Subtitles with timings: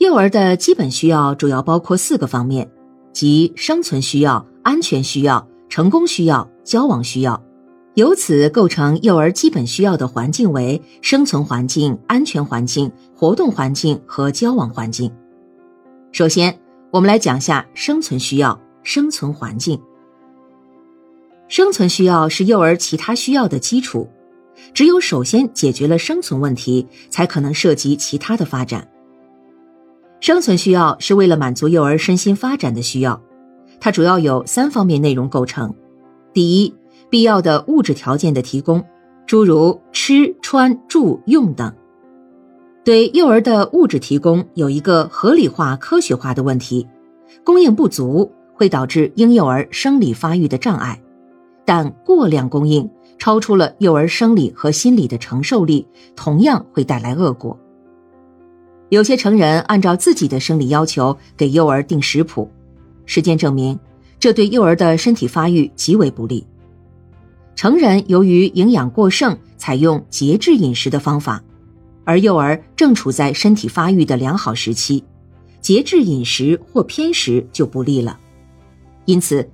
[0.00, 2.66] 幼儿的基本需要主要包括四个方面，
[3.12, 7.38] 即生存需要、安全需要、成功需要、交往需要。
[7.96, 15.12] 由此构成幼儿基本需要的环境为生存环境、安全环境、活动环境和交往环境。
[16.12, 16.58] 首先，
[16.90, 19.78] 我们来讲下生存需要、生存环境。
[21.46, 24.08] 生存需要是幼儿其他需要的基础，
[24.72, 28.88] 只有首先解决了生存问题，才可能涉及其他的发展。
[30.20, 33.20] 生存需要是为了满足幼儿身心发展的需要，
[33.80, 35.74] 它主要有三方面内容构成：
[36.34, 36.74] 第一，
[37.08, 38.84] 必要的物质条件的提供，
[39.26, 41.72] 诸如吃、穿、住、用等。
[42.84, 46.86] 对幼儿的物质提供有一个合理化、科学化的问题，
[47.42, 51.00] 供应不足会导致婴幼儿生理发育的障碍。
[51.64, 57.58] 但过量供应超出了幼儿生理和心理的承受力，同样会带来恶果。
[58.90, 62.50] 有些成人按照自己的生理要求给幼儿定食谱，
[63.06, 63.78] 实践证明
[64.18, 66.46] 这对幼儿的身体发育极为不利。
[67.56, 71.42] 成人由于营养过剩，采用节制饮食的方法，
[72.04, 75.02] 而幼儿正处在身体发育的良好时期，
[75.60, 78.18] 节制饮食或偏食就不利了。
[79.06, 79.48] 因此。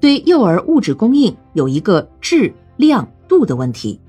[0.00, 4.00] 对幼儿物质供应有一个质量度的问题，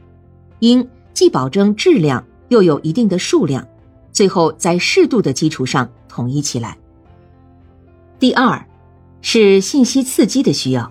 [0.58, 3.64] 应既保证质量又有一定的数量，
[4.14, 6.78] 最后在适度的基础上统一起来。
[8.20, 8.66] 第二，
[9.22, 10.90] 是信息刺激的需要，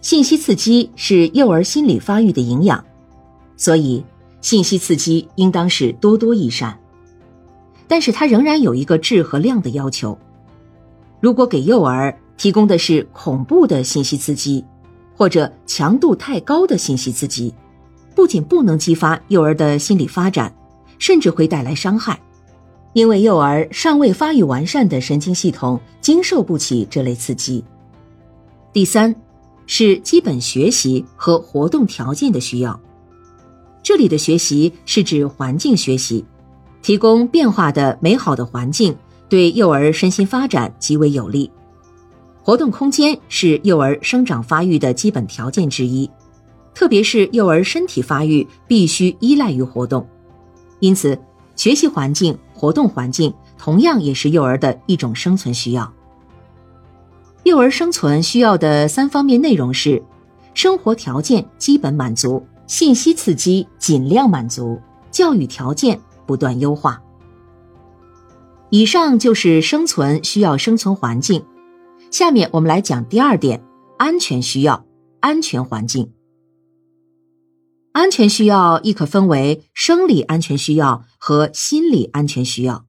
[0.00, 2.84] 信息刺激是幼儿心理发育的营养，
[3.56, 4.04] 所以
[4.40, 6.78] 信息刺激应当是多多益善。
[7.88, 10.16] 但是它仍然有一个质和量的要求，
[11.20, 12.16] 如果给幼儿。
[12.38, 14.64] 提供的是恐怖的信息刺激，
[15.16, 17.52] 或者强度太高的信息刺激，
[18.14, 20.54] 不仅不能激发幼儿的心理发展，
[20.98, 22.20] 甚至会带来伤害，
[22.92, 27.64] 因为幼儿尚未发育完善的神经系统经受不起这类刺激。
[28.72, 29.14] 第三，
[29.66, 32.78] 是基本学习和活动条件的需要，
[33.82, 36.24] 这里的学习是指环境学习，
[36.82, 38.94] 提供变化的美好的环境，
[39.28, 41.50] 对幼儿身心发展极为有利。
[42.42, 46.08] 活动空间是幼儿生长发育的基本条件之一，
[46.74, 50.06] 特别是幼儿身体发育必须依赖于活动，
[50.80, 51.18] 因此，
[51.56, 55.92] 学习环境、活动环境同样也是幼儿的一种生存需要。
[57.44, 60.02] 幼儿生存需要的三方面内容是：
[60.54, 64.80] 生活条件基本满足，信息刺激尽量满足，
[65.10, 67.02] 教育条件不断优化。
[68.70, 71.42] 以上就是生存需要生存环境。
[72.10, 73.62] 下面我们来讲第二点：
[73.96, 74.84] 安全需要、
[75.20, 76.12] 安全环境。
[77.98, 82.86] 安全需要亦可分为生理安全需要和心理安全需要。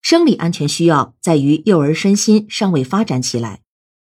[0.00, 3.60] 生理安全需要在于幼儿身心尚未发展起来，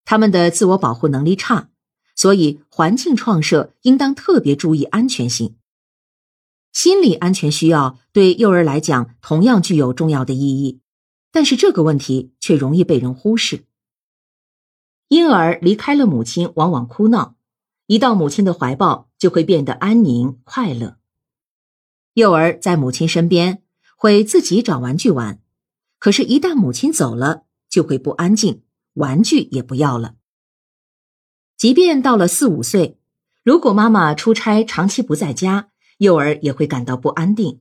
[0.03, 1.69] 他们的自我保护能力差，
[2.17, 5.55] 所以环境创设应当特别注意安全性。
[6.73, 10.81] 心理安全需要对幼儿来讲同样具有重要的意义，
[11.31, 13.63] 但是这个问题却容易被人忽视。
[15.07, 17.37] 婴儿离开了母亲，往往哭闹；
[17.89, 20.99] 一到母亲的怀抱，就会变得安宁快乐。
[22.13, 23.63] 幼儿在母亲身边
[23.97, 25.41] 会自己找玩具玩，
[25.97, 28.61] 可是，一旦母亲走了，就会不安静，
[28.93, 30.17] 玩具也不要了。
[31.57, 32.99] 即便到了四五岁，
[33.43, 37.59] 如果妈妈出差长期不在家，幼儿也会感到不安定，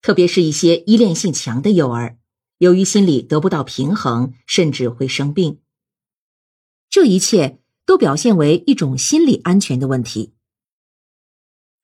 [0.00, 2.18] 特别是一些依恋性强的幼儿，
[2.58, 5.58] 由于心理得不到平衡，甚至会生病。
[6.88, 10.34] 这一切都表现为一种心理安全的问题。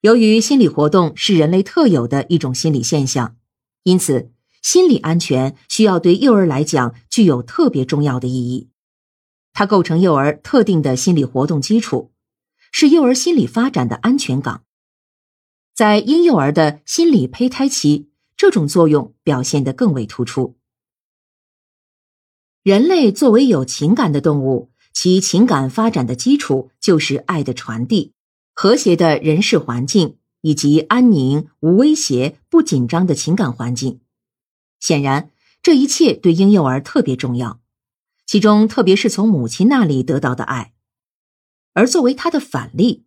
[0.01, 3.37] 由于心理活动是人类特有的一种心理现象，
[3.83, 8.69] 因此心理安全需要对幼儿来讲具有特别重要的意义。
[9.53, 12.11] 它构成幼儿特定的心理活动基础，
[12.73, 14.65] 是幼儿心理发展的安全港。
[15.73, 20.57] 在婴幼儿的心理胚胎期，这种作用表现得更为突出。
[22.61, 24.72] 人类作为有情感的动物。
[24.93, 28.13] 其情感发展的基础就是爱的传递、
[28.53, 33.99] 和谐的人事环境以及安宁、无威胁、不紧张的情感环境。
[34.79, 35.31] 显然，
[35.61, 37.59] 这一切对婴幼儿特别重要，
[38.27, 40.73] 其中特别是从母亲那里得到的爱。
[41.73, 43.05] 而作为他的反例，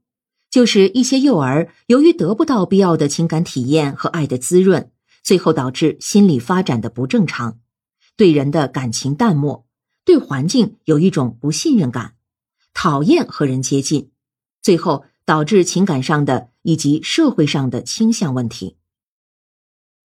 [0.51, 4.91] 就是一些幼儿由于得不到必要的情感体验和爱的滋润，
[5.23, 7.61] 最后导致心理发展的不正常，
[8.17, 9.66] 对人的感情淡漠。
[10.07, 12.15] 对环境有一种不信任感，
[12.73, 14.13] 讨厌和人接近，
[14.63, 18.77] 最后导致情感上的以及社会上的倾向问题。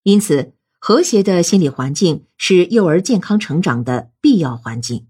[0.01, 5.05] 因此，和谐的心理环境是幼儿健康成长的必要环境。